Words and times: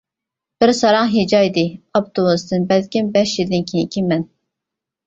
بىر 0.63 0.71
ساراڭ 0.77 1.11
ھىجايدى 1.17 1.65
ئاپتوبۇستىن 1.75 2.67
بەلكىم 2.73 3.15
بەش 3.19 3.39
يىلدىن 3.43 3.71
كېيىنكى 3.71 4.09
مەن. 4.13 4.27